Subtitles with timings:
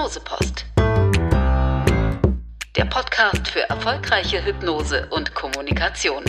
[0.00, 0.64] Hypnosepost.
[2.74, 6.24] Der Podcast für erfolgreiche Hypnose und Kommunikation.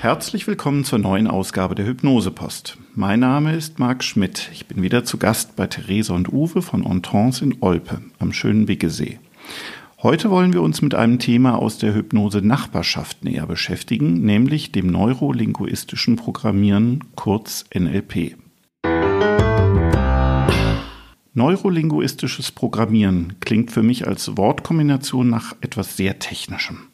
[0.00, 2.76] Herzlich willkommen zur neuen Ausgabe der Hypnosepost.
[2.96, 4.50] Mein Name ist Marc Schmidt.
[4.52, 8.66] Ich bin wieder zu Gast bei Therese und Uwe von Entrance in Olpe am schönen
[8.66, 9.20] Wiggesee.
[10.02, 14.88] Heute wollen wir uns mit einem Thema aus der Hypnose Nachbarschaft näher beschäftigen, nämlich dem
[14.88, 18.36] neurolinguistischen Programmieren, kurz NLP.
[21.38, 26.88] Neurolinguistisches Programmieren klingt für mich als Wortkombination nach etwas sehr Technischem.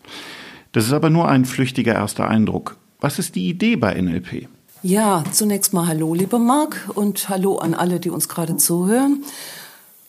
[0.72, 2.76] Das ist aber nur ein flüchtiger erster Eindruck.
[3.00, 4.48] Was ist die Idee bei NLP?
[4.82, 9.24] Ja, zunächst mal Hallo, lieber Marc, und Hallo an alle, die uns gerade zuhören.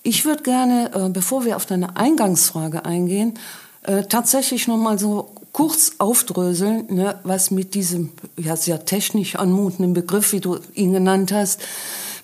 [0.03, 3.35] Ich würde gerne, äh, bevor wir auf deine Eingangsfrage eingehen,
[3.83, 9.93] äh, tatsächlich noch mal so kurz aufdröseln, ne, was mit diesem ja sehr technisch anmutenden
[9.93, 11.61] Begriff, wie du ihn genannt hast,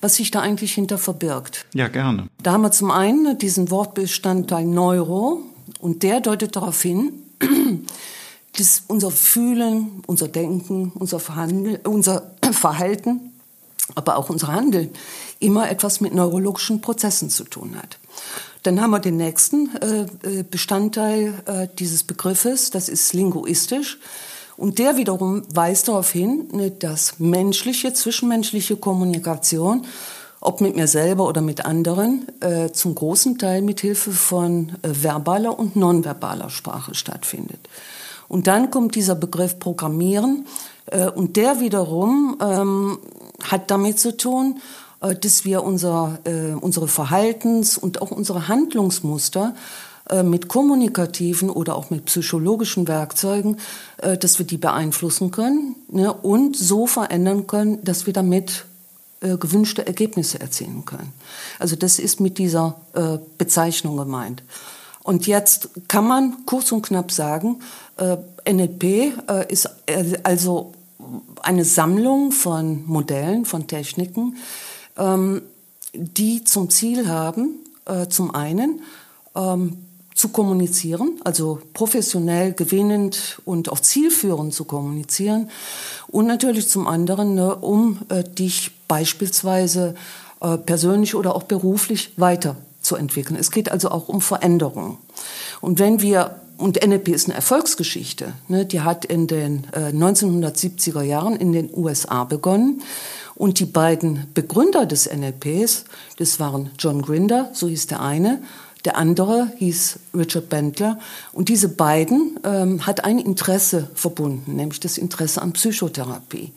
[0.02, 1.66] was sich da eigentlich hinter verbirgt.
[1.74, 2.27] Ja, gerne.
[2.41, 5.43] Da haben wir zum einen diesen Wortbestandteil Neuro
[5.80, 7.13] und der deutet darauf hin,
[8.58, 13.32] dass unser Fühlen, unser Denken, unser, Verhandeln, unser Verhalten,
[13.96, 14.90] aber auch unser Handeln
[15.40, 17.99] immer etwas mit neurologischen Prozessen zu tun hat.
[18.63, 23.99] Dann haben wir den nächsten äh, äh, Bestandteil äh, dieses Begriffes, das ist linguistisch.
[24.57, 29.85] Und der wiederum weist darauf hin, ne, dass menschliche, zwischenmenschliche Kommunikation,
[30.40, 34.90] ob mit mir selber oder mit anderen, äh, zum großen Teil mit Hilfe von äh,
[34.91, 37.60] verbaler und nonverbaler Sprache stattfindet.
[38.27, 40.48] Und dann kommt dieser Begriff Programmieren,
[40.88, 42.98] äh, und der wiederum ähm,
[43.43, 44.60] hat damit zu tun,
[45.20, 46.20] dass wir unser,
[46.62, 49.55] unsere Verhaltens- und auch unsere Handlungsmuster
[50.24, 53.57] mit kommunikativen oder auch mit psychologischen Werkzeugen,
[53.98, 58.66] äh, dass wir die beeinflussen können ne, und so verändern können, dass wir damit
[59.21, 61.13] äh, gewünschte Ergebnisse erzielen können.
[61.60, 64.44] Also das ist mit dieser äh, Bezeichnung gemeint.
[65.03, 67.59] Und jetzt kann man kurz und knapp sagen,
[67.98, 68.18] äh,
[68.52, 69.12] NLP äh,
[69.48, 70.74] ist äh, also
[71.42, 74.38] eine Sammlung von Modellen, von Techniken,
[74.98, 75.42] ähm,
[75.94, 78.81] die zum Ziel haben, äh, zum einen
[79.36, 79.78] ähm,
[80.16, 85.50] zu kommunizieren, also professionell, gewinnend und auch zielführend zu kommunizieren
[86.08, 89.96] und natürlich zum anderen, ne, um äh, dich beispielsweise
[90.42, 93.40] äh, persönlich oder auch beruflich weiterzuentwickeln.
[93.40, 94.98] Es geht also auch um Veränderung.
[95.62, 98.34] Und wenn wir und NLP ist eine Erfolgsgeschichte.
[98.48, 98.66] Ne?
[98.66, 102.84] Die hat in den äh, 1970er Jahren in den USA begonnen
[103.36, 105.86] und die beiden Begründer des NLPs,
[106.18, 108.44] das waren John Grinder, so hieß der eine,
[108.86, 111.00] der andere hieß Richard Bentler.
[111.34, 116.52] Und diese beiden ähm, hat ein Interesse verbunden, nämlich das Interesse an Psychotherapie.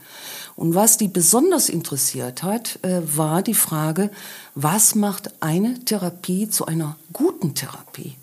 [0.57, 4.11] Und was die besonders interessiert hat, äh, war die Frage,
[4.55, 8.17] was macht eine Therapie zu einer guten Therapie?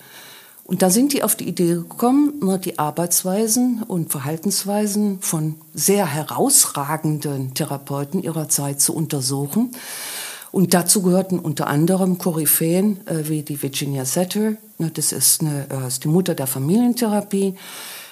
[0.64, 7.54] Und da sind die auf die Idee gekommen, die Arbeitsweisen und Verhaltensweisen von sehr herausragenden
[7.54, 9.76] Therapeuten ihrer Zeit zu untersuchen.
[10.52, 15.66] Und dazu gehörten unter anderem Koryphäen äh, wie die Virginia Satter, ne, das ist, eine,
[15.70, 17.56] äh, ist die Mutter der Familientherapie,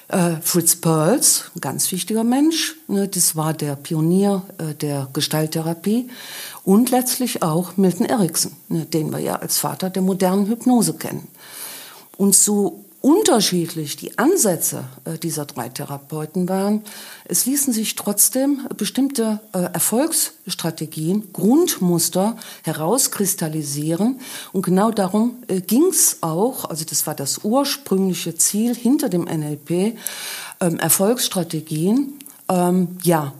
[0.07, 6.09] äh, Fritz Perls, ein ganz wichtiger Mensch, ne, das war der Pionier äh, der Gestalttherapie
[6.63, 11.27] und letztlich auch Milton Erickson, ne, den wir ja als Vater der modernen Hypnose kennen.
[12.17, 16.83] Und so unterschiedlich die Ansätze äh, dieser drei Therapeuten waren,
[17.25, 24.19] es ließen sich trotzdem bestimmte äh, Erfolgsstrategien, Grundmuster herauskristallisieren.
[24.51, 29.23] Und genau darum äh, ging es auch, also das war das ursprüngliche Ziel hinter dem
[29.23, 29.97] NLP,
[30.59, 33.33] ähm, Erfolgsstrategien, ähm, ja,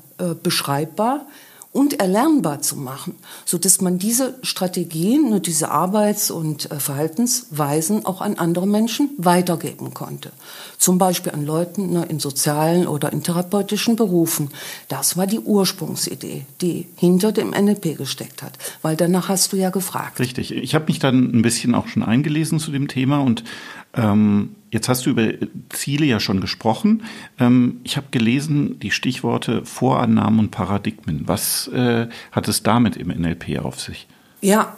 [0.44, 1.26] beschreibbar,
[1.72, 3.16] und erlernbar zu machen,
[3.46, 9.12] so dass man diese Strategien und diese Arbeits- und äh, Verhaltensweisen auch an andere Menschen
[9.18, 10.32] weitergeben konnte.
[10.80, 14.50] Zum Beispiel an Leuten ne, in sozialen oder in therapeutischen Berufen.
[14.88, 19.70] Das war die Ursprungsidee, die hinter dem NLP gesteckt hat, weil danach hast du ja
[19.70, 20.20] gefragt.
[20.20, 20.52] Richtig.
[20.52, 23.44] Ich habe mich dann ein bisschen auch schon eingelesen zu dem Thema und
[23.94, 25.28] ähm, Jetzt hast du über
[25.70, 27.04] Ziele ja schon gesprochen.
[27.40, 31.24] Ähm, ich habe gelesen die Stichworte Vorannahmen und Paradigmen.
[31.26, 34.08] Was äh, hat es damit im NLP auf sich?
[34.42, 34.78] Ja,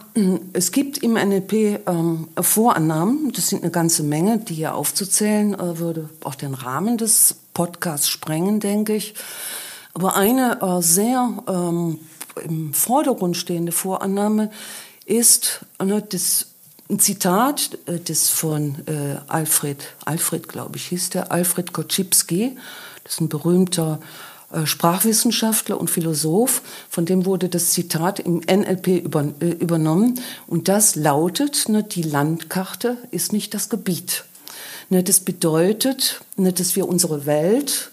[0.54, 5.78] es gibt im NLP ähm, Vorannahmen, das sind eine ganze Menge, die hier aufzuzählen äh,
[5.78, 9.14] würde auch den Rahmen des Podcasts sprengen, denke ich.
[9.94, 12.00] Aber eine äh, sehr ähm,
[12.44, 14.50] im Vordergrund stehende Vorannahme
[15.06, 16.51] ist, äh, das
[16.92, 22.58] ein Zitat, äh, das von äh, Alfred, Alfred glaube ich hieß der, Alfred Koczybski,
[23.04, 24.00] das ist ein berühmter
[24.52, 30.20] äh, Sprachwissenschaftler und Philosoph, von dem wurde das Zitat im NLP über, übernommen.
[30.48, 34.26] Und das lautet, ne, die Landkarte ist nicht das Gebiet.
[34.90, 37.92] Ne, das bedeutet, ne, dass wir unsere Welt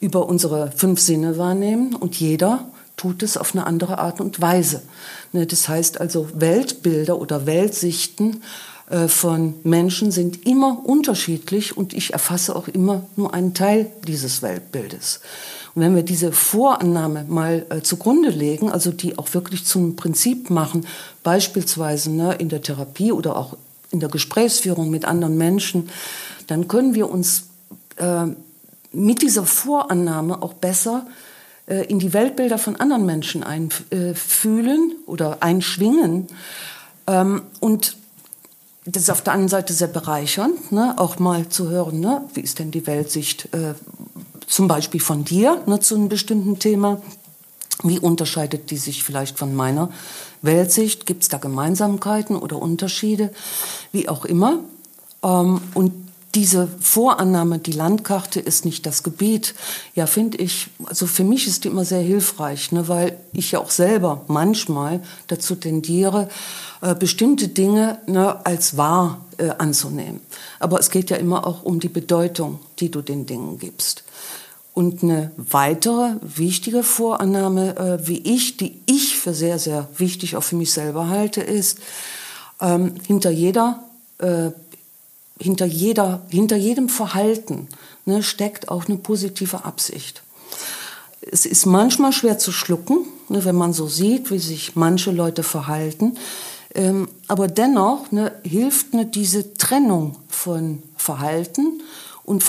[0.00, 4.82] über unsere fünf Sinne wahrnehmen und jeder tut es auf eine andere Art und Weise.
[5.32, 8.42] Ne, das heißt also, Weltbilder oder Weltsichten
[8.88, 14.42] äh, von Menschen sind immer unterschiedlich und ich erfasse auch immer nur einen Teil dieses
[14.42, 15.20] Weltbildes.
[15.74, 20.50] Und wenn wir diese Vorannahme mal äh, zugrunde legen, also die auch wirklich zum Prinzip
[20.50, 20.86] machen,
[21.22, 23.56] beispielsweise ne, in der Therapie oder auch
[23.90, 25.88] in der Gesprächsführung mit anderen Menschen,
[26.46, 27.48] dann können wir uns
[27.96, 28.26] äh,
[28.92, 31.06] mit dieser Vorannahme auch besser
[31.66, 36.26] in die Weltbilder von anderen Menschen einfühlen äh, oder einschwingen.
[37.06, 37.96] Ähm, und
[38.84, 40.94] das ist auf der anderen Seite sehr bereichernd, ne?
[40.98, 42.22] auch mal zu hören, ne?
[42.34, 43.74] wie ist denn die Weltsicht äh,
[44.46, 47.00] zum Beispiel von dir ne, zu einem bestimmten Thema.
[47.82, 49.90] Wie unterscheidet die sich vielleicht von meiner
[50.42, 51.06] Weltsicht?
[51.06, 53.32] Gibt es da Gemeinsamkeiten oder Unterschiede?
[53.90, 54.60] Wie auch immer.
[55.22, 55.92] Ähm, und
[56.34, 59.54] diese Vorannahme, die Landkarte ist nicht das Gebiet,
[59.94, 63.60] ja, finde ich, also für mich ist die immer sehr hilfreich, ne, weil ich ja
[63.60, 66.28] auch selber manchmal dazu tendiere,
[66.80, 70.20] äh, bestimmte Dinge ne, als wahr äh, anzunehmen.
[70.58, 74.04] Aber es geht ja immer auch um die Bedeutung, die du den Dingen gibst.
[74.74, 80.42] Und eine weitere wichtige Vorannahme, äh, wie ich, die ich für sehr, sehr wichtig auch
[80.42, 81.78] für mich selber halte, ist,
[82.60, 83.84] ähm, hinter jeder,
[84.18, 84.50] äh,
[85.40, 87.68] hinter jeder, hinter jedem Verhalten
[88.04, 90.22] ne, steckt auch eine positive Absicht.
[91.20, 95.42] Es ist manchmal schwer zu schlucken, ne, wenn man so sieht, wie sich manche Leute
[95.42, 96.16] verhalten.
[96.74, 101.80] Ähm, aber dennoch ne, hilft ne, diese Trennung von Verhalten
[102.24, 102.44] und,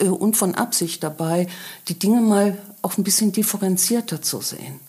[0.00, 1.46] äh, und von Absicht dabei,
[1.88, 4.80] die Dinge mal auch ein bisschen differenzierter zu sehen.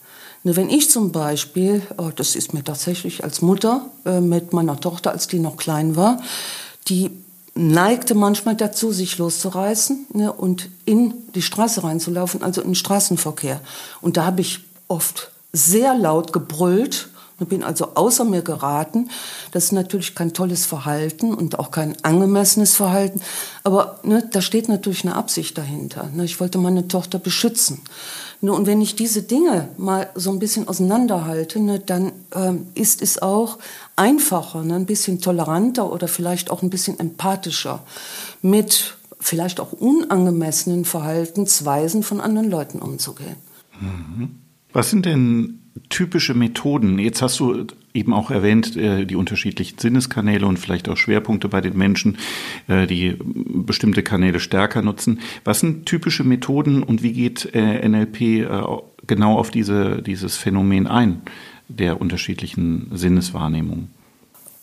[0.44, 4.80] Ne, wenn ich zum Beispiel, oh, das ist mir tatsächlich als Mutter äh, mit meiner
[4.80, 6.22] Tochter, als die noch klein war,
[6.88, 7.12] die
[7.60, 13.60] neigte manchmal dazu, sich loszureißen ne, und in die Straße reinzulaufen, also in den Straßenverkehr.
[14.00, 17.10] Und da habe ich oft sehr laut gebrüllt
[17.40, 19.10] ich bin also außer mir geraten.
[19.52, 23.22] Das ist natürlich kein tolles Verhalten und auch kein angemessenes Verhalten.
[23.64, 26.10] Aber ne, da steht natürlich eine Absicht dahinter.
[26.14, 27.82] Ne, ich wollte meine Tochter beschützen.
[28.42, 33.02] Ne, und wenn ich diese Dinge mal so ein bisschen auseinanderhalte, ne, dann ähm, ist
[33.02, 33.58] es auch
[33.96, 37.84] einfacher, ne, ein bisschen toleranter oder vielleicht auch ein bisschen empathischer
[38.42, 43.36] mit vielleicht auch unangemessenen Verhaltensweisen von anderen Leuten umzugehen.
[43.80, 44.40] Mhm.
[44.72, 45.60] Was sind denn
[45.90, 47.00] typische Methoden?
[47.00, 51.62] Jetzt hast du eben auch erwähnt, äh, die unterschiedlichen Sinneskanäle und vielleicht auch Schwerpunkte bei
[51.62, 52.18] den Menschen,
[52.68, 55.20] äh, die bestimmte Kanäle stärker nutzen.
[55.44, 58.48] Was sind typische Methoden und wie geht äh, NLP
[59.08, 61.22] genau auf diese, dieses Phänomen ein,
[61.68, 63.90] der unterschiedlichen Sinneswahrnehmungen?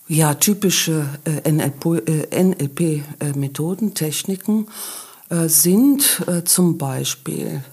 [0.09, 1.09] Ja, typische
[1.45, 4.69] NLP-Methoden, Techniken
[5.29, 7.65] sind zum Beispiel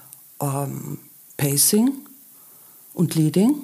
[0.41, 0.97] ähm,
[1.37, 1.91] Pacing,
[2.93, 3.55] und Leading.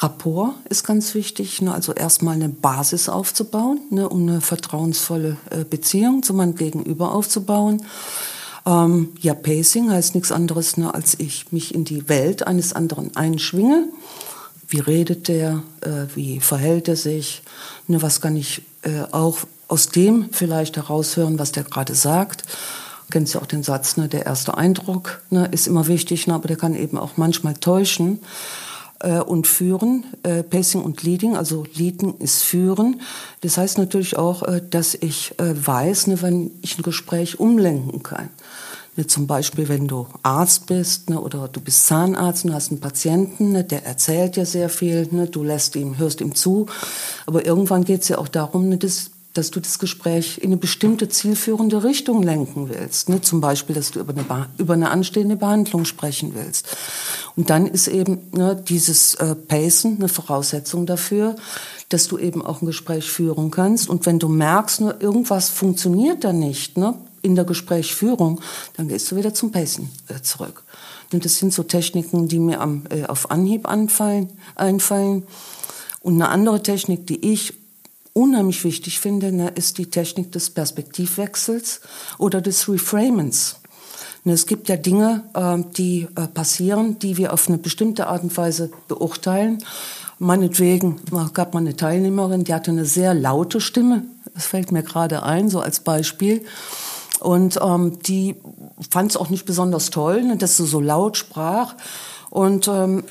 [0.00, 1.74] Rapport ist ganz wichtig, ne?
[1.74, 4.08] also erstmal eine Basis aufzubauen, ne?
[4.08, 7.82] um eine vertrauensvolle äh, Beziehung zu meinem Gegenüber aufzubauen.
[8.64, 13.16] Ähm, ja, Pacing heißt nichts anderes, ne, als ich mich in die Welt eines anderen
[13.16, 13.88] einschwinge.
[14.68, 15.62] Wie redet der?
[15.80, 17.42] Äh, wie verhält er sich?
[17.86, 22.42] Ne, was kann ich äh, auch aus dem vielleicht heraushören, was der gerade sagt?
[23.10, 26.48] Kennst ja auch den Satz, ne, der erste Eindruck ne, ist immer wichtig, ne, aber
[26.48, 28.20] der kann eben auch manchmal täuschen
[29.00, 30.04] äh, und führen.
[30.22, 33.00] Äh, Pacing und Leading, also Leading ist führen.
[33.40, 38.02] Das heißt natürlich auch, äh, dass ich äh, weiß, ne, wenn ich ein Gespräch umlenken
[38.02, 38.28] kann.
[38.96, 42.80] Ne, zum Beispiel, wenn du Arzt bist ne, oder du bist Zahnarzt und hast einen
[42.80, 46.66] Patienten, ne, der erzählt dir sehr viel, ne, du lässt ihm, hörst ihm zu,
[47.26, 50.56] aber irgendwann geht es ja auch darum, ne, das dass du das Gespräch in eine
[50.56, 53.08] bestimmte zielführende Richtung lenken willst.
[53.08, 53.20] Ne?
[53.20, 56.66] Zum Beispiel, dass du über eine, über eine anstehende Behandlung sprechen willst.
[57.36, 61.36] Und dann ist eben ne, dieses äh, Pacen eine Voraussetzung dafür,
[61.88, 63.88] dass du eben auch ein Gespräch führen kannst.
[63.88, 68.40] Und wenn du merkst, ne, irgendwas funktioniert da nicht ne, in der Gesprächsführung,
[68.76, 70.64] dann gehst du wieder zum Pacen äh, zurück.
[71.12, 75.24] Und das sind so Techniken, die mir am, äh, auf Anhieb anfallen, einfallen.
[76.00, 77.54] Und eine andere Technik, die ich
[78.12, 81.80] unheimlich wichtig finde, ne, ist die Technik des Perspektivwechsels
[82.18, 83.56] oder des Reframens.
[84.24, 88.22] Ne, es gibt ja Dinge, äh, die äh, passieren, die wir auf eine bestimmte Art
[88.22, 89.58] und Weise beurteilen.
[90.18, 91.00] Meinetwegen
[91.32, 94.02] gab man eine Teilnehmerin, die hatte eine sehr laute Stimme.
[94.34, 96.44] Das fällt mir gerade ein, so als Beispiel.
[97.20, 98.36] Und ähm, die
[98.90, 101.74] fand es auch nicht besonders toll, ne, dass sie so laut sprach.
[102.30, 103.04] Und ähm,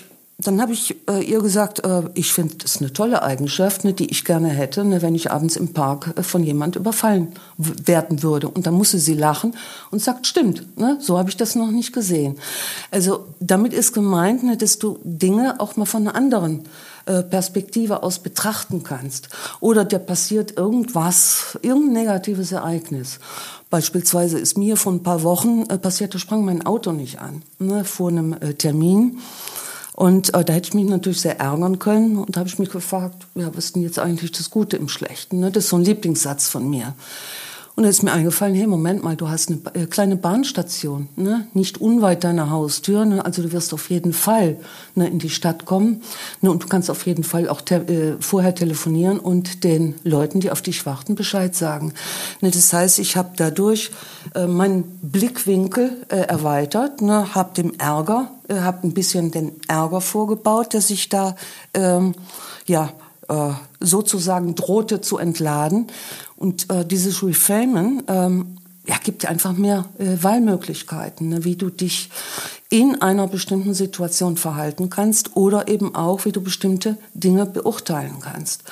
[0.47, 4.09] dann habe ich äh, ihr gesagt, äh, ich finde das eine tolle Eigenschaft, ne, die
[4.09, 8.47] ich gerne hätte, ne, wenn ich abends im Park äh, von jemand überfallen werden würde.
[8.47, 9.55] Und dann musste sie lachen
[9.91, 12.37] und sagt, stimmt, ne, so habe ich das noch nicht gesehen.
[12.91, 16.63] Also damit ist gemeint, ne, dass du Dinge auch mal von einer anderen
[17.05, 19.29] äh, Perspektive aus betrachten kannst.
[19.59, 23.19] Oder dir passiert irgendwas, irgendein negatives Ereignis.
[23.69, 27.43] Beispielsweise ist mir vor ein paar Wochen äh, passiert, da sprang mein Auto nicht an,
[27.59, 29.19] ne, vor einem äh, Termin.
[29.97, 32.17] Und äh, da hätte ich mich natürlich sehr ärgern können.
[32.17, 34.89] Und da habe ich mich gefragt, ja, was ist denn jetzt eigentlich das Gute im
[34.89, 35.39] Schlechten?
[35.39, 35.49] Ne?
[35.49, 36.93] Das ist so ein Lieblingssatz von mir.
[37.77, 41.45] Und da ist mir eingefallen, hey, Moment mal, du hast eine äh, kleine Bahnstation, ne?
[41.53, 43.05] nicht unweit deiner Haustür.
[43.05, 43.23] Ne?
[43.23, 44.57] Also du wirst auf jeden Fall
[44.95, 46.01] ne, in die Stadt kommen.
[46.41, 46.49] Ne?
[46.49, 50.49] Und du kannst auf jeden Fall auch te äh, vorher telefonieren und den Leuten, die
[50.49, 51.93] auf dich warten, Bescheid sagen.
[52.41, 52.49] Ne?
[52.49, 53.91] Das heißt, ich habe dadurch
[54.33, 57.35] äh, meinen Blickwinkel äh, erweitert, ne?
[57.35, 61.35] habe dem Ärger, äh, habe ein bisschen den Ärger vorgebaut, der sich da...
[61.75, 62.15] Ähm,
[62.65, 62.91] ja,
[63.29, 65.87] äh, sozusagen drohte zu entladen.
[66.37, 71.69] Und äh, dieses Reframen ähm, ja, gibt dir einfach mehr äh, Wahlmöglichkeiten, ne, wie du
[71.69, 72.09] dich
[72.69, 78.63] in einer bestimmten Situation verhalten kannst oder eben auch, wie du bestimmte Dinge beurteilen kannst.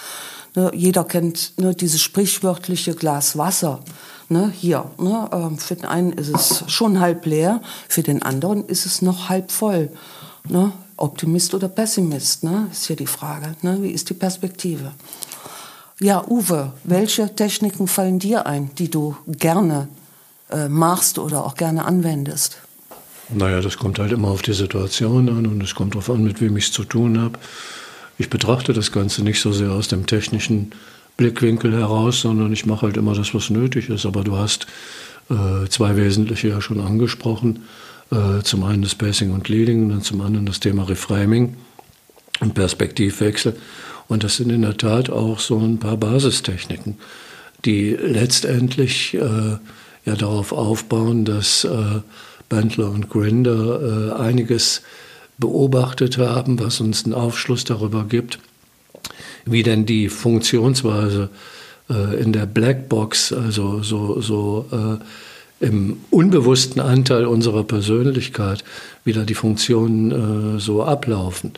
[0.55, 3.81] Ne, jeder kennt ne, dieses sprichwörtliche Glas Wasser.
[4.29, 8.65] Ne, hier, ne, äh, für den einen ist es schon halb leer, für den anderen
[8.65, 9.89] ist es noch halb voll.
[10.48, 10.72] Ne?
[10.98, 12.67] Optimist oder Pessimist, ne?
[12.72, 13.55] ist hier die Frage.
[13.62, 13.81] Ne?
[13.81, 14.93] Wie ist die Perspektive?
[16.01, 19.87] Ja, Uwe, welche Techniken fallen dir ein, die du gerne
[20.51, 22.57] äh, machst oder auch gerne anwendest?
[23.29, 26.41] Naja, das kommt halt immer auf die Situation an und es kommt darauf an, mit
[26.41, 27.39] wem ich es zu tun habe.
[28.17, 30.71] Ich betrachte das Ganze nicht so sehr aus dem technischen
[31.15, 34.05] Blickwinkel heraus, sondern ich mache halt immer das, was nötig ist.
[34.05, 34.67] Aber du hast
[35.29, 37.63] äh, zwei wesentliche ja schon angesprochen.
[38.11, 41.55] Äh, zum einen das Pacing und Leading und zum anderen das Thema Reframing
[42.41, 43.55] und Perspektivwechsel.
[44.07, 46.97] Und das sind in der Tat auch so ein paar Basistechniken,
[47.65, 49.57] die letztendlich äh,
[50.05, 52.01] ja darauf aufbauen, dass äh,
[52.50, 54.81] Bandler und Grinder äh, einiges
[55.38, 58.39] beobachtet haben, was uns einen Aufschluss darüber gibt,
[59.45, 61.29] wie denn die Funktionsweise
[61.89, 68.63] äh, in der Blackbox, also so, so äh, im unbewussten Anteil unserer Persönlichkeit
[69.03, 71.53] wieder die Funktionen äh, so ablaufen.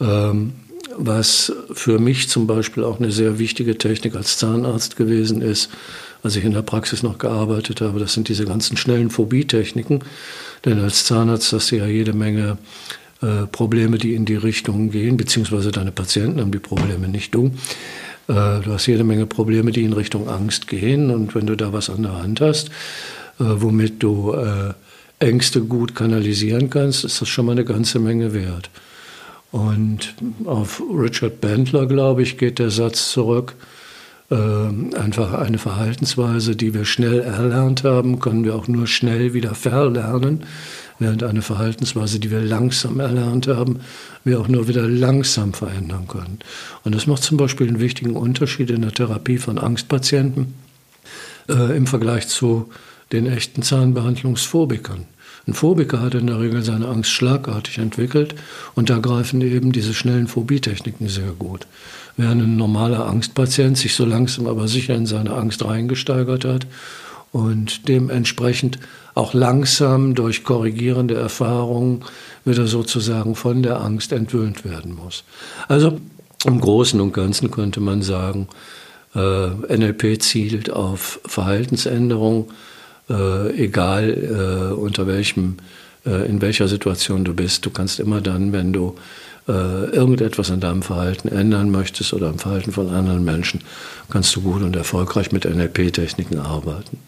[0.00, 0.52] Ähm,
[0.96, 5.70] was für mich zum Beispiel auch eine sehr wichtige Technik als Zahnarzt gewesen ist,
[6.22, 10.00] als ich in der Praxis noch gearbeitet habe, das sind diese ganzen schnellen Phobie-Techniken.
[10.64, 12.58] Denn als Zahnarzt hast du ja jede Menge
[13.22, 17.52] äh, Probleme, die in die Richtung gehen, beziehungsweise deine Patienten haben die Probleme nicht du.
[18.28, 21.10] Äh, du hast jede Menge Probleme, die in Richtung Angst gehen.
[21.10, 24.74] Und wenn du da was an der Hand hast, äh, womit du äh,
[25.18, 28.70] Ängste gut kanalisieren kannst, ist das schon mal eine ganze Menge wert.
[29.52, 30.14] Und
[30.44, 33.54] auf Richard Bandler, glaube ich, geht der Satz zurück.
[34.30, 34.36] Äh,
[34.96, 40.44] einfach eine Verhaltensweise, die wir schnell erlernt haben, können wir auch nur schnell wieder verlernen,
[41.00, 43.80] während eine Verhaltensweise, die wir langsam erlernt haben,
[44.22, 46.38] wir auch nur wieder langsam verändern können.
[46.84, 50.54] Und das macht zum Beispiel einen wichtigen Unterschied in der Therapie von Angstpatienten
[51.48, 52.70] äh, im Vergleich zu
[53.10, 55.06] den echten Zahnbehandlungsphobikern.
[55.46, 58.34] Ein Phobiker hat in der Regel seine Angst schlagartig entwickelt
[58.74, 61.66] und da greifen eben diese schnellen Phobietechniken sehr gut.
[62.16, 66.66] Während ein normaler Angstpatient sich so langsam aber sicher in seine Angst reingesteigert hat
[67.32, 68.78] und dementsprechend
[69.14, 72.04] auch langsam durch korrigierende Erfahrungen
[72.44, 75.24] wieder sozusagen von der Angst entwöhnt werden muss.
[75.68, 75.98] Also
[76.44, 78.48] im Großen und Ganzen könnte man sagen,
[79.14, 82.50] äh, NLP zielt auf Verhaltensänderung,
[83.10, 85.56] äh, egal äh, unter welchem,
[86.06, 87.66] äh, in welcher Situation du bist.
[87.66, 88.94] Du kannst immer dann, wenn du
[89.48, 93.60] äh, irgendetwas an deinem Verhalten ändern möchtest oder am Verhalten von anderen Menschen,
[94.10, 96.98] kannst du gut und erfolgreich mit NLP-Techniken arbeiten.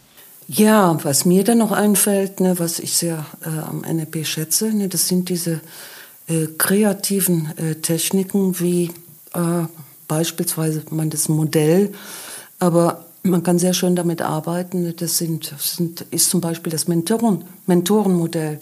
[0.48, 4.88] Ja, was mir dann noch einfällt, ne, was ich sehr äh, am NLP schätze, ne,
[4.88, 5.60] das sind diese
[6.26, 8.90] äh, kreativen Techniken wie
[10.08, 11.94] beispielsweise man das Modell,
[12.58, 14.94] aber man kann sehr schön damit arbeiten.
[14.96, 18.60] Das, sind, sind, ist zum Beispiel das Mentoren, Mentorenmodell.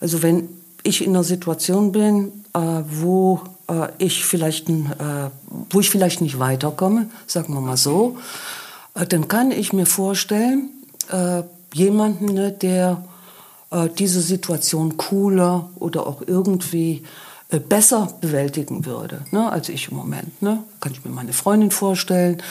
[0.00, 0.48] Also wenn
[0.82, 2.58] ich in einer Situation bin, äh,
[2.88, 5.30] wo äh, ich vielleicht, äh,
[5.70, 8.18] wo ich vielleicht nicht weiterkomme, sagen wir mal so,
[8.94, 10.70] äh, dann kann ich mir vorstellen,
[11.10, 13.04] äh, jemanden, ne, der
[13.70, 17.04] äh, diese Situation cooler oder auch irgendwie
[17.68, 20.42] besser bewältigen würde, ne, als ich im Moment.
[20.42, 20.64] Ne?
[20.80, 22.42] Kann ich mir meine Freundin vorstellen,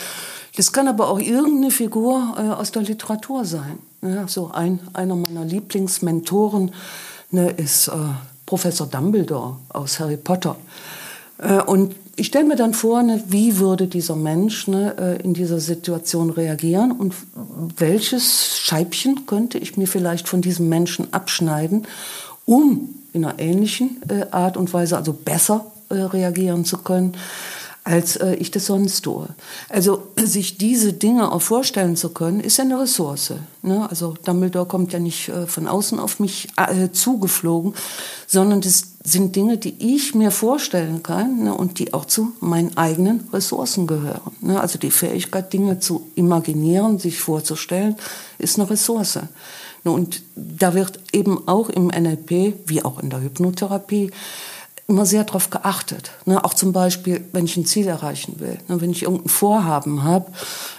[0.56, 3.78] Das kann aber auch irgendeine Figur äh, aus der Literatur sein.
[4.02, 6.72] Ja, so ein, einer meiner Lieblingsmentoren
[7.30, 7.92] ne, ist äh,
[8.46, 10.56] Professor Dumbledore aus Harry Potter.
[11.38, 15.34] Äh, und ich stelle mir dann vor, ne, wie würde dieser Mensch ne, äh, in
[15.34, 17.14] dieser Situation reagieren und
[17.76, 21.86] welches Scheibchen könnte ich mir vielleicht von diesem Menschen abschneiden,
[22.44, 27.16] um in einer ähnlichen äh, Art und Weise, also besser äh, reagieren zu können
[27.84, 29.28] als äh, ich das sonst tue.
[29.68, 33.34] Also sich diese Dinge auch vorstellen zu können, ist ja eine Ressource.
[33.62, 33.86] Ne?
[33.88, 37.74] Also Dumbledore kommt ja nicht äh, von außen auf mich äh, zugeflogen,
[38.26, 41.54] sondern das sind Dinge, die ich mir vorstellen kann ne?
[41.54, 44.32] und die auch zu meinen eigenen Ressourcen gehören.
[44.40, 44.58] Ne?
[44.58, 47.96] Also die Fähigkeit, Dinge zu imaginieren, sich vorzustellen,
[48.38, 49.18] ist eine Ressource.
[49.84, 49.90] Ne?
[49.92, 54.10] Und da wird eben auch im NLP, wie auch in der Hypnotherapie,
[54.86, 56.10] immer sehr darauf geachtet.
[56.26, 56.44] Ne?
[56.44, 58.58] Auch zum Beispiel, wenn ich ein Ziel erreichen will.
[58.68, 58.80] Ne?
[58.80, 60.30] Wenn ich irgendein Vorhaben habe,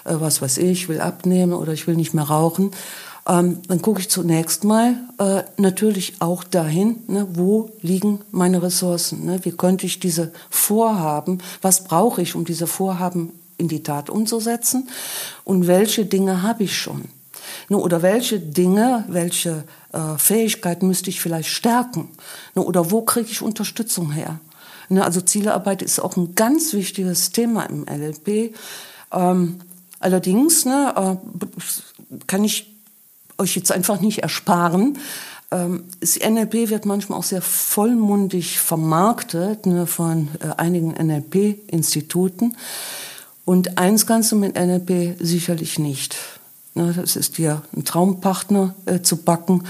[0.03, 2.71] äh, was weiß ich, will abnehmen oder ich will nicht mehr rauchen,
[3.27, 7.27] ähm, dann gucke ich zunächst mal äh, natürlich auch dahin, ne?
[7.33, 9.25] wo liegen meine Ressourcen.
[9.25, 9.39] Ne?
[9.43, 14.89] Wie könnte ich diese Vorhaben, was brauche ich, um diese Vorhaben in die Tat umzusetzen
[15.43, 17.05] und welche Dinge habe ich schon.
[17.69, 19.63] Ne, oder welche Dinge, welche
[19.95, 22.09] äh, Fähigkeiten müsste ich vielleicht stärken?
[22.53, 24.39] Ne, oder wo kriege ich Unterstützung her?
[24.89, 28.53] Ne, also Zielearbeit ist auch ein ganz wichtiges Thema im LLP.
[29.11, 29.59] Ähm,
[29.99, 31.45] allerdings ne, äh,
[32.27, 32.71] kann ich
[33.37, 34.97] euch jetzt einfach nicht ersparen.
[35.51, 42.55] Ähm, das NLP wird manchmal auch sehr vollmundig vermarktet ne, von äh, einigen NLP-Instituten.
[43.45, 46.17] Und eins kannst du mit NLP sicherlich nicht.
[46.77, 49.63] Ne, das ist dir ein Traumpartner äh, zu backen.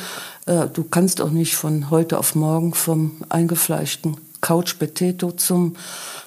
[0.48, 5.76] Äh, du kannst auch nicht von heute auf morgen vom eingefleischten Couch Potato zum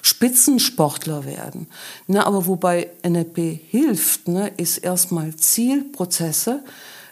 [0.01, 1.67] Spitzensportler werden.
[2.07, 6.61] Ne, aber wobei NLP hilft, ne, ist erstmal Zielprozesse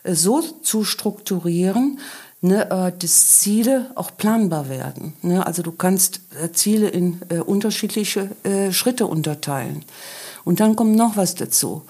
[0.03, 1.99] äh, so zu strukturieren,
[2.39, 5.11] ne, äh, dass Ziele auch planbar werden.
[5.23, 5.45] Ne?
[5.45, 9.83] Also du kannst äh, Ziele in äh, unterschiedliche äh, Schritte unterteilen.
[10.45, 11.83] Und dann kommt noch was dazu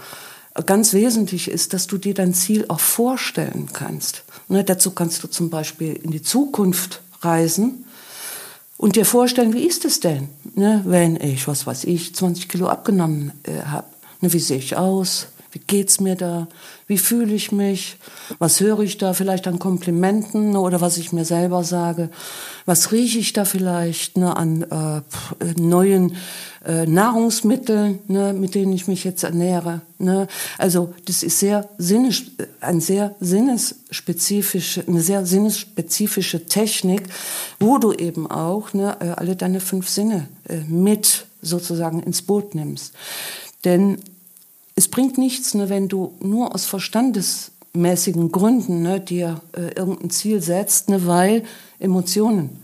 [0.66, 4.24] ganz wesentlich ist, dass du dir dein Ziel auch vorstellen kannst.
[4.48, 7.86] Ne, dazu kannst du zum Beispiel in die Zukunft reisen
[8.78, 12.68] und dir vorstellen, wie ist es denn, ne, wenn ich, was weiß ich, 20 Kilo
[12.68, 13.88] abgenommen äh, habe.
[14.22, 15.28] Ne, wie sehe ich aus?
[15.58, 16.48] Wie geht's mir da?
[16.86, 17.98] Wie fühle ich mich?
[18.38, 22.12] Was höre ich da vielleicht an Komplimenten oder was ich mir selber sage?
[22.68, 25.02] Was rieche ich da vielleicht ne, an äh,
[25.60, 26.16] neuen
[26.64, 29.82] äh, Nahrungsmitteln, ne, mit denen ich mich jetzt ernähre?
[29.98, 30.28] Ne?
[30.60, 32.22] Also das ist sehr sinnes,
[32.62, 37.02] ein sehr sinnesspezifische, eine sehr sinnesspezifische Technik,
[37.60, 42.54] wo du eben auch ne, äh, alle deine fünf Sinne äh, mit sozusagen ins Boot
[42.54, 42.94] nimmst.
[43.66, 43.98] Denn
[44.78, 50.42] es bringt nichts, ne, wenn du nur aus verstandesmäßigen Gründen ne, dir äh, irgendein Ziel
[50.42, 51.44] setzt, ne, weil
[51.80, 52.64] Emotionen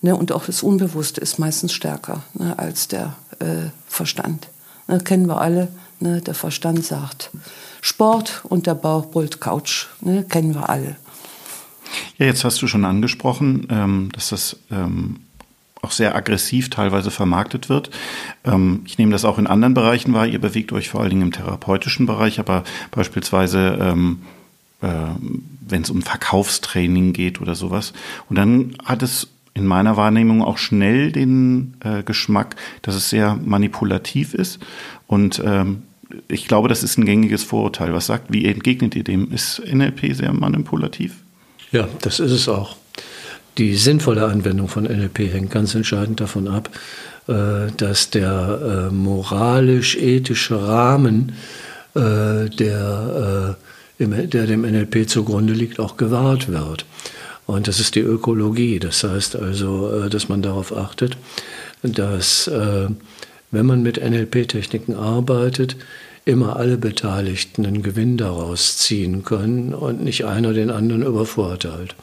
[0.00, 4.48] ne, und auch das Unbewusste ist meistens stärker ne, als der äh, Verstand.
[4.88, 5.68] Ne, kennen wir alle.
[6.00, 7.30] Ne, der Verstand sagt
[7.82, 9.86] Sport und der Bauch brüllt Couch.
[10.00, 10.96] Ne, kennen wir alle.
[12.16, 15.20] Ja, jetzt hast du schon angesprochen, ähm, dass das ähm,
[15.82, 17.90] auch sehr aggressiv teilweise vermarktet wird.
[18.44, 20.26] Ähm, ich nehme das auch in anderen Bereichen wahr.
[20.26, 24.20] Ihr bewegt euch vor allen Dingen im therapeutischen Bereich, aber beispielsweise ähm,
[24.82, 24.88] äh,
[25.70, 27.92] wenn es um Verkaufstraining geht oder sowas.
[28.28, 33.38] Und dann hat es in meiner Wahrnehmung auch schnell den äh, Geschmack, dass es sehr
[33.44, 34.58] manipulativ ist.
[35.06, 35.82] Und ähm,
[36.28, 37.92] ich glaube, das ist ein gängiges Vorurteil.
[37.92, 39.30] Was sagt, wie entgegnet ihr dem?
[39.32, 41.16] Ist NLP sehr manipulativ?
[41.72, 42.76] Ja, das ist es auch
[43.58, 46.70] die sinnvolle Anwendung von NLP hängt ganz entscheidend davon ab,
[47.28, 51.32] äh, dass der äh, moralisch-ethische Rahmen,
[51.94, 53.56] äh, der,
[53.98, 56.86] der dem NLP zugrunde liegt, auch gewahrt wird.
[57.46, 58.78] Und das ist die Ökologie.
[58.78, 61.16] Das heißt also, dass man darauf achtet,
[61.82, 65.76] dass, wenn man mit NLP-Techniken arbeitet,
[66.24, 71.96] immer alle Beteiligten einen Gewinn daraus ziehen können und nicht einer den anderen übervorteilt.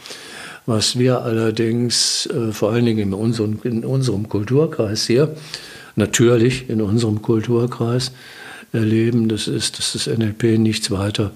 [0.67, 5.35] Was wir allerdings äh, vor allen Dingen in unserem, in unserem Kulturkreis hier,
[5.95, 8.11] natürlich in unserem Kulturkreis
[8.71, 11.31] erleben, das ist, dass das NLP nichts weiter,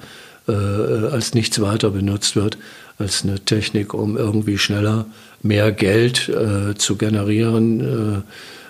[0.47, 2.57] äh, als nichts weiter benutzt wird
[3.01, 5.05] als eine Technik, um irgendwie schneller
[5.41, 8.23] mehr Geld äh, zu generieren,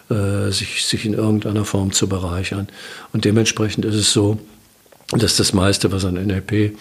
[0.09, 2.67] äh, äh, sich, sich in irgendeiner Form zu bereichern.
[3.13, 4.39] Und dementsprechend ist es so,
[5.11, 6.77] dass das meiste, was an NLP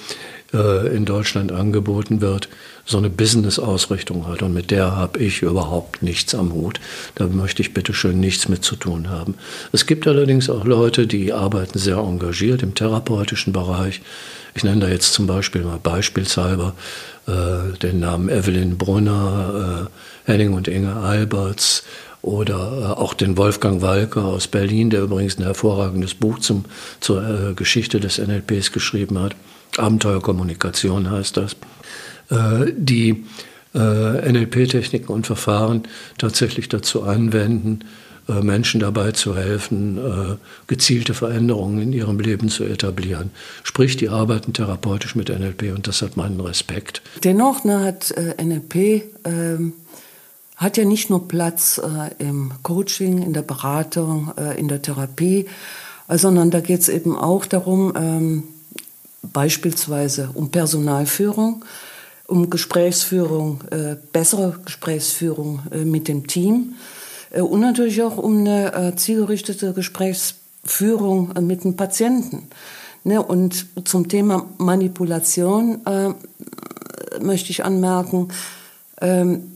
[0.52, 2.48] äh, in Deutschland angeboten wird,
[2.84, 4.42] so eine Business-Ausrichtung hat.
[4.42, 6.80] Und mit der habe ich überhaupt nichts am Hut.
[7.14, 9.34] Da möchte ich bitte schön nichts mit zu tun haben.
[9.72, 14.00] Es gibt allerdings auch Leute, die arbeiten sehr engagiert im therapeutischen Bereich.
[14.54, 16.74] Ich nenne da jetzt zum Beispiel mal beispielshalber
[17.26, 19.88] äh, den Namen Evelyn Brunner,
[20.26, 21.84] äh, Henning und Inge Alberts
[22.22, 22.56] oder
[22.96, 26.64] äh, auch den Wolfgang Walker aus Berlin, der übrigens ein hervorragendes Buch zum,
[27.00, 29.34] zur äh, Geschichte des NLPs geschrieben hat.
[29.80, 31.56] Abenteuerkommunikation heißt das,
[32.30, 33.24] äh, die
[33.74, 35.82] äh, NLP-Techniken und Verfahren
[36.18, 37.80] tatsächlich dazu anwenden,
[38.28, 43.30] äh, Menschen dabei zu helfen, gezielte Veränderungen in ihrem Leben zu etablieren.
[43.62, 47.02] Sprich, die arbeiten therapeutisch mit NLP und das hat meinen Respekt.
[47.24, 49.72] Dennoch ne, hat NLP ähm,
[50.60, 55.46] hat ja nicht nur Platz äh, im Coaching, in der Beratung, äh, in der Therapie,
[56.06, 58.42] äh, sondern da geht es eben auch darum, ähm,
[59.22, 61.64] beispielsweise um Personalführung,
[62.26, 66.74] um Gesprächsführung, äh, bessere Gesprächsführung äh, mit dem Team
[67.30, 72.48] äh, und natürlich auch um eine äh, zielgerichtete Gesprächsführung äh, mit dem Patienten.
[73.04, 73.22] Ne?
[73.22, 76.10] Und zum Thema Manipulation äh,
[77.20, 78.28] möchte ich anmerken,
[79.00, 79.52] ähm,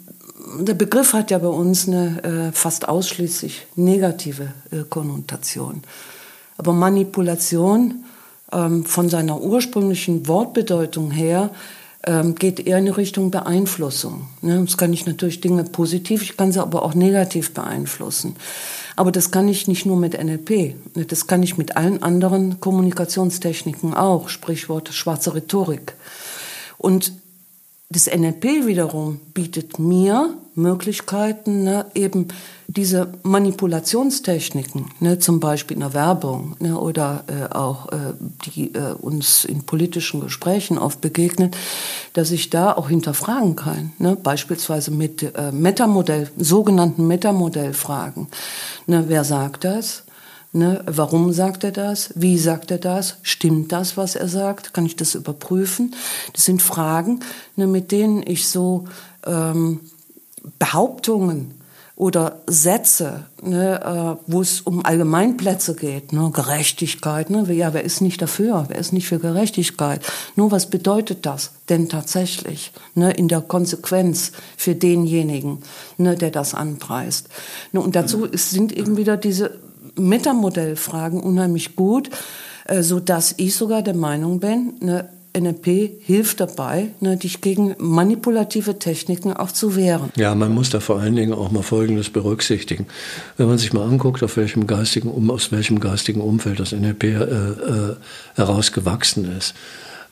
[0.61, 4.53] der Begriff hat ja bei uns eine fast ausschließlich negative
[4.91, 5.83] Konnotation.
[6.59, 8.04] Aber Manipulation
[8.55, 11.51] ähm, von seiner ursprünglichen Wortbedeutung her
[12.07, 14.29] ähm, geht eher in Richtung Beeinflussung.
[14.43, 14.63] Ne?
[14.65, 18.37] Das kann ich natürlich Dinge positiv, ich kann sie aber auch negativ beeinflussen.
[18.97, 21.05] Aber das kann ich nicht nur mit NLP, ne?
[21.07, 25.95] das kann ich mit allen anderen Kommunikationstechniken auch, Sprichwort schwarze Rhetorik.
[26.79, 27.13] Und
[27.95, 32.29] das NLP wiederum bietet mir Möglichkeiten, ne, eben
[32.67, 38.15] diese Manipulationstechniken, ne, zum Beispiel in der Werbung ne, oder äh, auch äh,
[38.47, 41.57] die äh, uns in politischen Gesprächen oft begegnet,
[42.15, 48.29] dass ich da auch hinterfragen kann, ne, beispielsweise mit äh, Metamodell, sogenannten Metamodellfragen.
[48.87, 50.04] Ne, wer sagt das?
[50.57, 52.11] Ne, warum sagt er das?
[52.15, 53.17] Wie sagt er das?
[53.23, 54.73] Stimmt das, was er sagt?
[54.73, 55.97] Kann ich das überprüfen?
[56.33, 57.19] Das sind Fragen,
[57.57, 58.85] ne, mit denen ich so
[59.27, 59.81] ähm,
[60.61, 61.55] Behauptungen
[61.97, 63.81] oder Sätze, ne,
[64.21, 68.79] äh, wo es um Allgemeinplätze geht, ne, Gerechtigkeit, ne, ja, wer ist nicht dafür, wer
[68.79, 70.03] ist nicht für Gerechtigkeit?
[70.37, 75.65] Nur was bedeutet das denn tatsächlich ne, in der Konsequenz für denjenigen,
[75.99, 77.29] ne, der das anpreist?
[77.73, 79.59] Ne, und dazu ist, sind eben wieder diese
[79.97, 82.11] Metamodellfragen unheimlich gut,
[82.67, 87.75] äh, so dass ich sogar der Meinung bin, ne, NLP hilft dabei, ne, dich gegen
[87.79, 90.11] manipulative Techniken auch zu wehren.
[90.17, 92.87] Ja, man muss da vor allen Dingen auch mal Folgendes berücksichtigen.
[93.37, 97.05] Wenn man sich mal anguckt, auf welchem geistigen, um, aus welchem geistigen Umfeld das NLP
[97.05, 97.97] äh, äh,
[98.37, 99.55] herausgewachsen ist,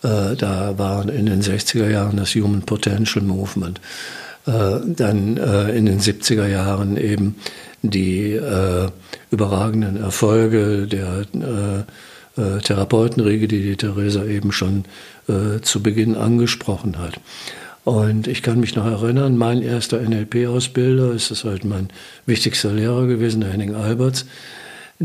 [0.03, 3.81] äh, da war in den 60er Jahren das Human Potential Movement,
[4.47, 7.37] äh, dann äh, in den 70er Jahren eben
[7.83, 8.89] die äh,
[9.31, 14.85] überragenden Erfolge der äh, äh, Therapeutenriege, die die Theresa eben schon
[15.29, 17.21] äh, zu Beginn angesprochen hat.
[17.85, 21.89] Und ich kann mich noch erinnern, mein erster NLP-Ausbilder, ist das halt mein
[22.27, 24.25] wichtigster Lehrer gewesen, der Henning Alberts,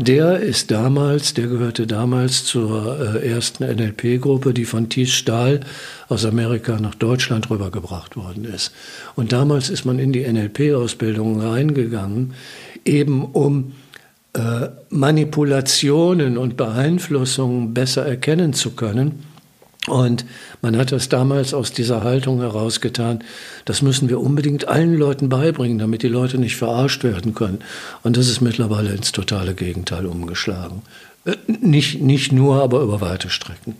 [0.00, 5.58] der ist damals, der gehörte damals zur äh, ersten NLP-Gruppe, die von Thies Stahl
[6.08, 8.72] aus Amerika nach Deutschland rübergebracht worden ist.
[9.16, 12.34] Und damals ist man in die NLP-Ausbildung reingegangen,
[12.88, 13.72] eben um
[14.34, 19.24] äh, Manipulationen und Beeinflussungen besser erkennen zu können.
[19.86, 20.26] Und
[20.60, 23.24] man hat das damals aus dieser Haltung herausgetan,
[23.64, 27.60] das müssen wir unbedingt allen Leuten beibringen, damit die Leute nicht verarscht werden können.
[28.02, 30.82] Und das ist mittlerweile ins totale Gegenteil umgeschlagen.
[31.24, 33.76] Äh, nicht, nicht nur, aber über weite Strecken.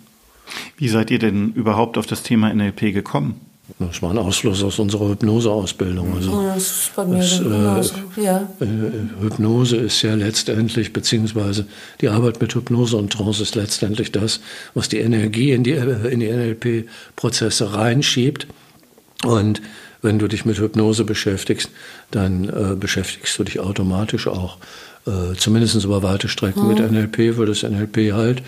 [0.77, 3.41] Wie seid ihr denn überhaupt auf das Thema NLP gekommen?
[3.79, 6.15] Das war ein Ausfluss aus unserer Hypnoseausbildung.
[6.15, 8.49] Also das ist bei mir das, äh, ja.
[8.61, 11.67] Äh, Hypnose ist ja letztendlich, beziehungsweise
[12.01, 14.41] die Arbeit mit Hypnose und Trance ist letztendlich das,
[14.73, 18.47] was die Energie in die, äh, in die NLP-Prozesse reinschiebt.
[19.25, 19.61] Und
[20.01, 21.69] wenn du dich mit Hypnose beschäftigst,
[22.11, 24.57] dann äh, beschäftigst du dich automatisch auch,
[25.07, 26.69] äh, zumindest über weite Strecken hm.
[26.69, 28.43] mit NLP, weil das NLP halt,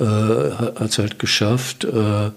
[0.00, 2.30] äh, hat es halt geschafft, äh,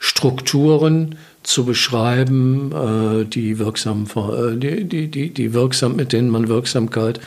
[0.00, 1.16] Strukturen,
[1.48, 7.20] zu beschreiben, äh, die wirksam, äh, die, die, die, die wirksam, mit denen man Wirksamkeit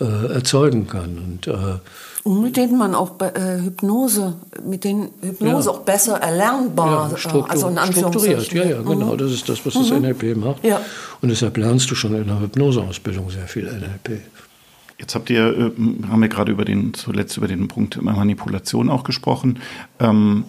[0.00, 1.18] äh, erzeugen kann.
[1.18, 1.76] Und, äh,
[2.24, 5.74] und mit denen man auch äh, Hypnose, mit denen Hypnose ja.
[5.74, 8.52] auch besser erlernbar, ja, äh, Struktur, also in strukturiert.
[8.52, 9.12] Ja, ja, genau.
[9.12, 9.18] Mhm.
[9.18, 10.00] Das ist das, was das mhm.
[10.00, 10.64] NLP macht.
[10.64, 10.80] Ja.
[11.20, 14.22] Und deshalb lernst du schon in der Hypnoseausbildung sehr viel NLP.
[14.98, 15.72] Jetzt habt ihr,
[16.08, 19.60] haben wir gerade über den, zuletzt über den Punkt Manipulation auch gesprochen.
[20.00, 20.44] Ähm,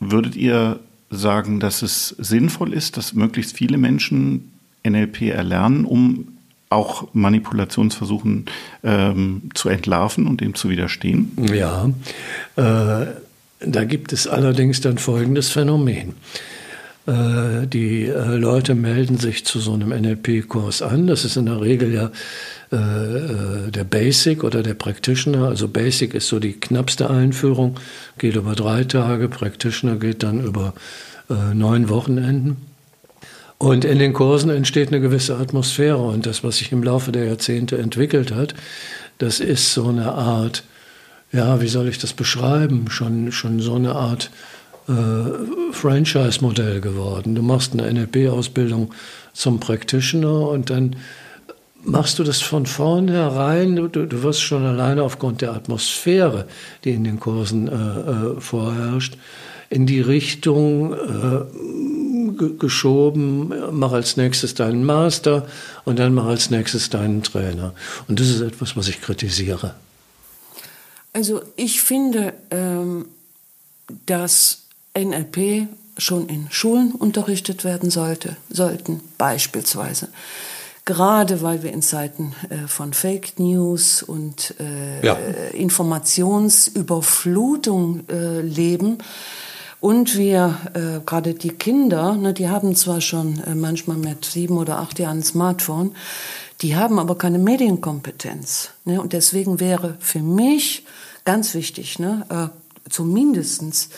[0.00, 0.78] würdet ihr
[1.10, 4.52] sagen, dass es sinnvoll ist, dass möglichst viele Menschen
[4.86, 6.28] NLP erlernen, um
[6.70, 8.46] auch Manipulationsversuchen
[8.84, 11.32] ähm, zu entlarven und dem zu widerstehen?
[11.52, 11.90] Ja,
[12.56, 13.06] äh,
[13.60, 16.14] da gibt es allerdings dann folgendes Phänomen.
[17.08, 21.06] Äh, die äh, Leute melden sich zu so einem NLP-Kurs an.
[21.06, 22.10] Das ist in der Regel ja
[22.70, 25.48] äh, der Basic oder der Practitioner.
[25.48, 27.76] Also Basic ist so die knappste Einführung,
[28.18, 30.74] geht über drei Tage, Practitioner geht dann über
[31.52, 32.56] neun Wochenenden.
[33.58, 37.26] Und in den Kursen entsteht eine gewisse Atmosphäre und das, was sich im Laufe der
[37.26, 38.54] Jahrzehnte entwickelt hat,
[39.18, 40.64] das ist so eine Art,
[41.30, 44.30] ja, wie soll ich das beschreiben, schon, schon so eine Art
[44.88, 47.34] äh, Franchise-Modell geworden.
[47.34, 48.92] Du machst eine NLP-Ausbildung
[49.32, 50.96] zum Practitioner und dann
[51.82, 53.76] machst du das von vornherein.
[53.76, 56.46] Du, du wirst schon alleine aufgrund der Atmosphäre,
[56.84, 59.16] die in den Kursen äh, äh, vorherrscht,
[59.70, 65.46] in die Richtung äh, geschoben, mach als nächstes deinen Master
[65.84, 67.74] und dann mach als nächstes deinen Trainer.
[68.06, 69.74] Und das ist etwas, was ich kritisiere.
[71.12, 73.06] Also ich finde, ähm,
[74.06, 80.08] dass NLP schon in Schulen unterrichtet werden sollte, sollten, beispielsweise.
[80.84, 85.18] Gerade weil wir in Zeiten äh, von Fake News und äh, ja.
[85.52, 88.96] Informationsüberflutung äh, leben.
[89.80, 90.58] Und wir,
[91.06, 95.22] gerade die Kinder, ne, die haben zwar schon manchmal mit sieben oder acht Jahren ein
[95.22, 95.94] Smartphone,
[96.62, 98.70] die haben aber keine Medienkompetenz.
[98.84, 99.00] Ne?
[99.00, 100.84] Und deswegen wäre für mich
[101.24, 102.50] ganz wichtig, ne,
[102.90, 103.90] zumindestens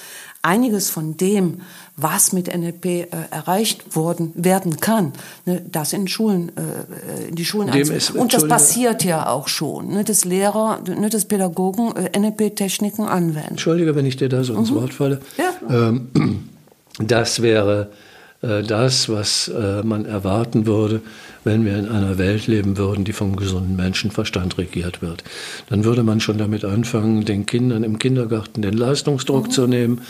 [0.43, 1.61] einiges von dem,
[1.97, 5.13] was mit NLP äh, erreicht worden werden kann,
[5.45, 7.71] ne, das in Schulen, äh, in die Schulen.
[8.15, 13.51] Und das passiert ja auch schon, ne, dass Lehrer, ne, dass Pädagogen äh, NLP-Techniken anwenden.
[13.51, 14.77] Entschuldige, wenn ich dir da so ins mhm.
[14.77, 15.21] Wort falle.
[15.37, 15.89] Ja.
[15.89, 16.49] Ähm,
[16.99, 18.10] das wäre äh,
[18.41, 21.03] das, was äh, man erwarten würde,
[21.45, 25.25] wenn wir in einer Welt leben würden, die vom gesunden Menschenverstand regiert wird.
[25.69, 29.51] Dann würde man schon damit anfangen, den Kindern im Kindergarten den Leistungsdruck mhm.
[29.51, 30.01] zu nehmen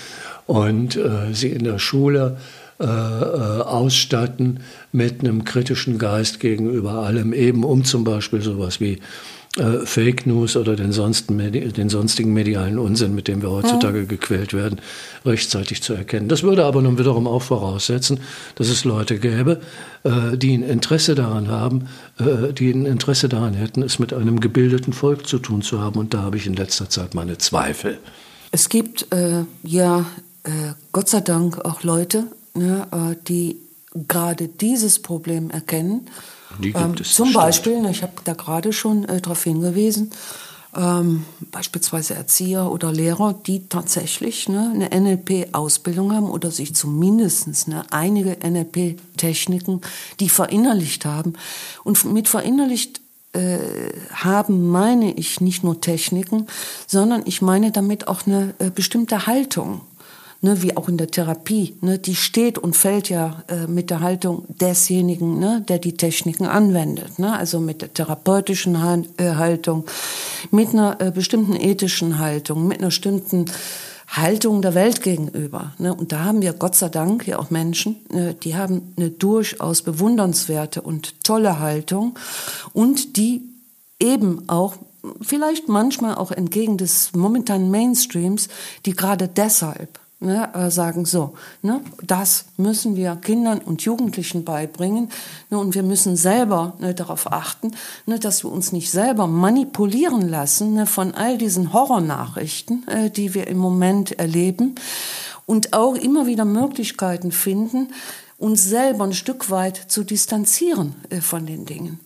[0.47, 2.37] und äh, sie in der Schule
[2.81, 9.01] äh, äh, ausstatten mit einem kritischen Geist gegenüber allem, eben um zum Beispiel sowas wie
[9.57, 14.81] äh, Fake News oder den, den, sonstigen medialen Unsinn, mit dem wir heutzutage gequält werden,
[15.25, 16.29] rechtzeitig zu erkennen.
[16.29, 18.21] Das würde aber nun wiederum auch voraussetzen,
[18.55, 19.61] dass es Leute gäbe,
[20.05, 24.39] äh, die ein Interesse daran haben, äh, die ein Interesse daran hätten, es mit einem
[24.39, 25.99] gebildeten Volk zu tun zu haben.
[25.99, 27.99] Und da habe ich in letzter Zeit meine Zweifel.
[28.53, 30.07] Es gibt äh, ja
[30.45, 33.57] äh, Gott sei Dank auch Leute, ne, äh, die
[33.95, 36.09] gerade dieses Problem erkennen
[36.59, 37.15] die gibt ähm, es.
[37.15, 40.11] Zum Beispiel, ich habe da gerade schon äh, darauf hingewiesen,
[40.77, 47.85] ähm, beispielsweise Erzieher oder Lehrer, die tatsächlich ne, eine NLP-Ausbildung haben oder sich zumindest ne,
[47.91, 49.81] einige NLP-Techniken,
[50.21, 51.35] die verinnerlicht haben.
[51.83, 53.01] Und mit verinnerlicht
[53.33, 53.59] äh,
[54.13, 56.47] haben meine ich nicht nur Techniken,
[56.87, 59.83] sondern ich meine damit auch eine äh, bestimmte Haltung
[60.43, 64.01] ne, wie auch in der Therapie, ne, die steht und fällt ja äh, mit der
[64.01, 67.19] Haltung desjenigen, ne, der die Techniken anwendet.
[67.19, 68.75] Ne, also mit der therapeutischen
[69.17, 69.85] äh, Haltung,
[70.51, 73.47] mit einer äh, bestimmten ethischen Haltung, mit einer bestimmten
[74.09, 75.73] Haltung der Welt gegenüber.
[75.79, 75.95] Ne?
[75.95, 79.83] Und da haben wir Gott sei Dank ja auch Menschen, ne, die haben eine durchaus
[79.83, 82.19] bewundernswerte und tolle Haltung
[82.73, 83.43] und die
[84.01, 84.77] eben auch
[85.21, 88.49] vielleicht manchmal auch entgegen des momentanen Mainstreams,
[88.85, 95.11] die gerade deshalb ne, äh, sagen, so, ne, das müssen wir Kindern und Jugendlichen beibringen.
[95.51, 97.73] Ne, und wir müssen selber ne, darauf achten,
[98.07, 103.35] ne, dass wir uns nicht selber manipulieren lassen ne, von all diesen Horrornachrichten, äh, die
[103.35, 104.75] wir im Moment erleben.
[105.47, 107.89] Und auch immer wieder Möglichkeiten finden,
[108.39, 112.01] uns selber ein Stück weit zu distanzieren äh, von den Dingen.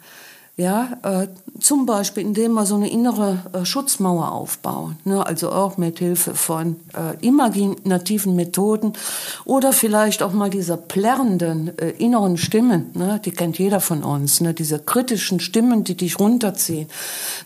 [0.56, 1.26] Ja, äh,
[1.58, 5.26] zum Beispiel, indem wir so eine innere äh, Schutzmauer aufbauen, ne?
[5.26, 8.92] also auch mit Hilfe von äh, imaginativen Methoden
[9.44, 13.20] oder vielleicht auch mal dieser plärrenden äh, inneren Stimmen, ne?
[13.24, 14.54] die kennt jeder von uns, ne?
[14.54, 16.88] diese kritischen Stimmen, die dich runterziehen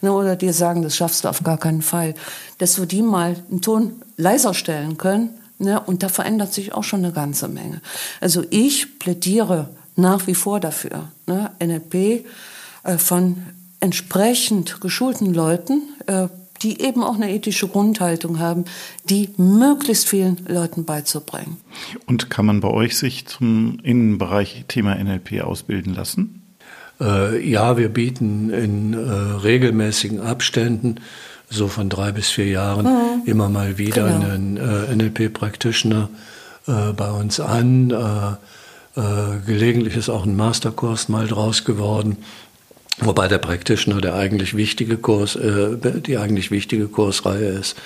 [0.02, 0.12] ne?
[0.12, 2.14] oder dir sagen, das schaffst du auf gar keinen Fall,
[2.58, 5.30] dass wir die mal einen Ton leiser stellen können.
[5.58, 5.80] Ne?
[5.80, 7.80] Und da verändert sich auch schon eine ganze Menge.
[8.20, 11.08] Also ich plädiere nach wie vor dafür.
[11.26, 11.50] Ne?
[11.58, 12.26] NLP
[12.98, 13.36] von
[13.80, 16.28] entsprechend geschulten Leuten, äh,
[16.62, 18.64] die eben auch eine ethische Grundhaltung haben,
[19.04, 21.58] die möglichst vielen Leuten beizubringen.
[22.06, 26.42] Und kann man bei euch sich zum Innenbereich Thema NLP ausbilden lassen?
[27.00, 30.96] Äh, ja, wir bieten in äh, regelmäßigen Abständen,
[31.48, 33.22] so von drei bis vier Jahren, mhm.
[33.24, 34.34] immer mal wieder genau.
[34.34, 36.08] einen äh, NLP-Practitioner
[36.66, 37.90] äh, bei uns an.
[37.90, 42.16] Äh, äh, gelegentlich ist auch ein Masterkurs mal draus geworden.
[43.00, 47.76] Wobei der Practitioner der eigentlich wichtige Kurs, äh, die eigentlich wichtige Kursreihe ist.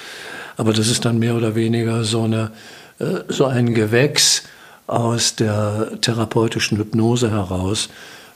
[0.56, 2.50] Aber das ist dann mehr oder weniger so, eine,
[2.98, 4.44] äh, so ein Gewächs
[4.86, 7.88] aus der therapeutischen Hypnose heraus,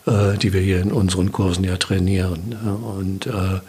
[0.07, 2.57] äh, die wir hier in unseren Kursen ja trainieren.
[3.01, 3.61] Und äh,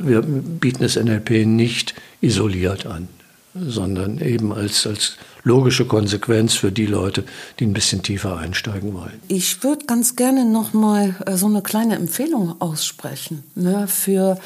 [0.00, 3.08] wir bieten das NLP nicht isoliert an,
[3.54, 7.24] sondern eben als, als logische Konsequenz für die Leute,
[7.60, 9.20] die ein bisschen tiefer einsteigen wollen.
[9.28, 14.38] Ich würde ganz gerne noch mal äh, so eine kleine Empfehlung aussprechen ne, für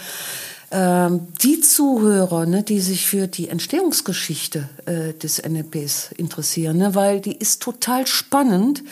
[0.71, 7.21] ähm, die Zuhörer, ne, die sich für die Entstehungsgeschichte äh, des NLPs interessieren, ne, weil
[7.21, 8.85] die ist total spannend.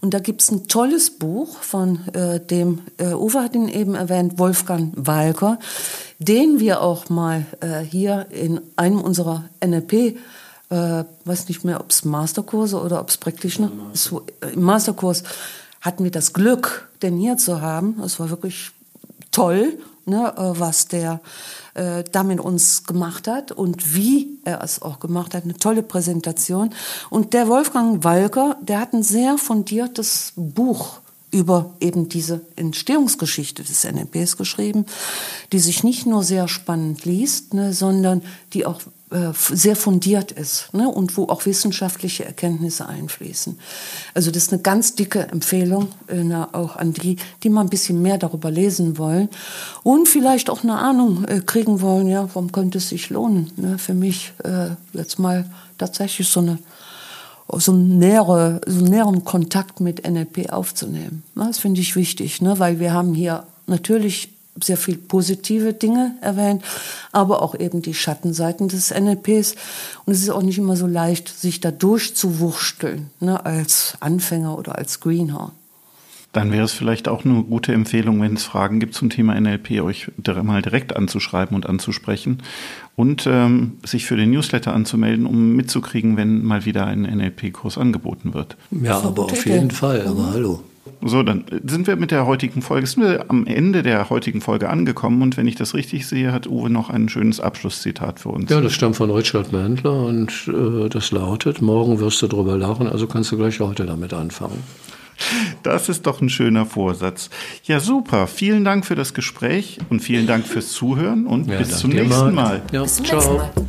[0.00, 4.38] Und da gibt's ein tolles Buch von äh, dem, äh, Uwe hat ihn eben erwähnt,
[4.38, 5.58] Wolfgang Walker,
[6.18, 10.16] den wir auch mal äh, hier in einem unserer NLP
[10.70, 15.22] äh, weiß nicht mehr, ob es Masterkurse oder ob es Practitioner, so, äh, im Masterkurs
[15.80, 18.00] hatten wir das Glück, den hier zu haben.
[18.02, 18.70] Es war wirklich
[19.30, 21.20] toll ne, äh, was der
[21.74, 25.44] äh, da mit uns gemacht hat und wie er es auch gemacht hat.
[25.44, 26.70] Eine tolle Präsentation.
[27.08, 33.84] Und der Wolfgang Walker, der hat ein sehr fundiertes Buch über eben diese Entstehungsgeschichte des
[33.84, 34.84] NLPs geschrieben,
[35.52, 38.80] die sich nicht nur sehr spannend liest, ne, sondern die auch
[39.32, 43.58] sehr fundiert ist ne, und wo auch wissenschaftliche Erkenntnisse einfließen.
[44.14, 48.00] Also das ist eine ganz dicke Empfehlung äh, auch an die, die mal ein bisschen
[48.02, 49.28] mehr darüber lesen wollen
[49.82, 53.78] und vielleicht auch eine Ahnung äh, kriegen wollen, ja, warum könnte es sich lohnen, ne,
[53.78, 55.44] für mich äh, jetzt mal
[55.76, 56.58] tatsächlich so eine
[57.58, 61.24] so, nähere, so einen näheren Kontakt mit NLP aufzunehmen.
[61.34, 62.60] Das finde ich wichtig, ne?
[62.60, 64.28] weil wir haben hier natürlich
[64.62, 66.62] sehr viel positive Dinge erwähnt,
[67.12, 69.54] aber auch eben die Schattenseiten des NLPs.
[70.04, 74.76] Und es ist auch nicht immer so leicht, sich da durchzuwursteln, ne, als Anfänger oder
[74.76, 75.52] als Greenhorn.
[76.32, 79.80] Dann wäre es vielleicht auch eine gute Empfehlung, wenn es Fragen gibt zum Thema NLP,
[79.80, 80.12] euch
[80.44, 82.38] mal direkt anzuschreiben und anzusprechen
[82.94, 88.32] und ähm, sich für den Newsletter anzumelden, um mitzukriegen, wenn mal wieder ein NLP-Kurs angeboten
[88.32, 88.56] wird.
[88.70, 90.06] Ja, aber auf jeden Fall.
[90.06, 90.32] Aber mhm.
[90.32, 90.62] hallo.
[91.02, 94.68] So, dann sind wir mit der heutigen Folge, sind wir am Ende der heutigen Folge
[94.68, 98.50] angekommen und wenn ich das richtig sehe, hat Uwe noch ein schönes Abschlusszitat für uns.
[98.50, 102.86] Ja, das stammt von Richard Mandler und äh, das lautet, morgen wirst du drüber lachen,
[102.86, 104.62] also kannst du gleich heute damit anfangen.
[105.62, 107.28] Das ist doch ein schöner Vorsatz.
[107.64, 108.26] Ja, super.
[108.26, 112.08] Vielen Dank für das Gespräch und vielen Dank fürs Zuhören und ja, bis zum nächsten
[112.08, 112.32] mal.
[112.32, 112.62] mal.
[112.72, 113.18] Ja, bis zum ciao.
[113.18, 113.66] nächsten Mal.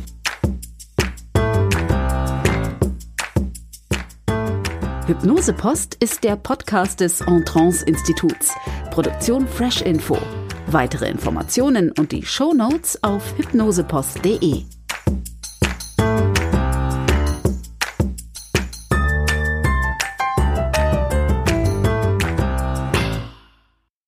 [5.06, 8.52] Hypnosepost ist der Podcast des Entrance Instituts.
[8.92, 10.16] Produktion Fresh Info.
[10.68, 14.62] Weitere Informationen und die Show Notes auf hypnosepost.de.